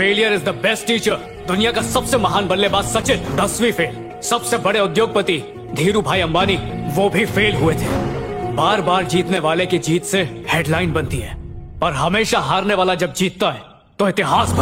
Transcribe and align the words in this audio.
Failure 0.00 0.32
is 0.32 0.44
the 0.44 0.48
best 0.48 0.86
teacher 0.86 1.16
दुनिया 1.48 1.70
का 1.72 1.82
सबसे 1.82 2.16
महान 2.16 2.46
बल्लेबाज 2.48 2.84
सचिन, 2.84 3.36
दसवीं 3.36 3.72
फेल 3.72 4.20
सबसे 4.20 4.58
बड़े 4.58 4.80
उद्योगपति 4.80 5.36
धीरू 5.74 6.02
भाई 6.02 6.20
अंबानी, 6.20 6.56
वो 6.94 7.08
भी 7.10 7.24
फेल 7.26 7.56
हुए 7.56 7.74
थे। 7.74 7.88
बार 8.54 8.80
बार 8.80 9.04
जीतने 9.04 9.38
वाले 9.38 9.66
की 9.66 9.78
जीत 9.78 10.04
से 10.04 10.22
हेडलाइन 10.48 10.92
बनती 10.92 11.18
है। 11.18 11.36
और 11.82 11.92
हमेशा 11.92 12.38
हारने 12.38 12.74
वाला 12.74 12.94
जब 12.94 13.12
जीतता 13.12 13.50
है 13.50 13.62
तो 13.98 14.08
इतिहास 14.08 14.50
बनता 14.50 14.58